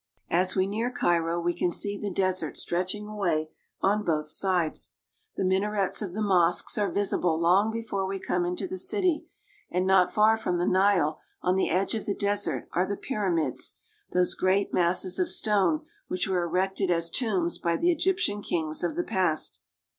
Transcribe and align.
As 0.31 0.55
we 0.55 0.65
near 0.65 0.89
Cairo 0.89 1.39
we 1.39 1.53
can 1.53 1.69
see_ 1.69 2.01
lb 2.01 2.05
e_. 2.05 2.15
desert 2.15 2.57
stretching 2.57 3.07
away 3.07 3.51
on 3.81 4.03
both 4.03 4.27
sides. 4.29 4.93
The 5.35 5.45
minarets 5.45 6.01
of 6.01 6.15
the 6.15 6.23
mosques 6.23 6.75
are 6.79 6.91
visible 6.91 7.39
long 7.39 7.69
before 7.71 8.07
we 8.07 8.17
come 8.19 8.43
into 8.43 8.65
the 8.65 8.79
city, 8.79 9.27
and 9.69 9.85
not 9.85 10.11
far 10.11 10.37
from 10.37 10.57
the 10.57 10.65
Nile 10.65 11.19
on 11.43 11.53
the 11.55 11.69
edge 11.69 11.93
of 11.93 12.07
the 12.07 12.15
desert 12.15 12.67
are 12.73 12.87
the 12.87 12.97
Pyramids, 12.97 13.75
those 14.11 14.33
great 14.33 14.73
masses 14.73 15.19
of 15.19 15.29
stone 15.29 15.85
which 16.07 16.27
were 16.27 16.45
erected 16.45 16.89
as 16.89 17.11
tombs 17.11 17.59
by 17.59 17.77
the 17.77 17.91
Egyptian 17.91 18.41
kings 18.41 18.83
of 18.83 18.95
the 18.95 19.03
past. 19.03 19.59